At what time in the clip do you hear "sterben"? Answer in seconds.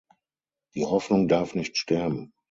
1.77-2.31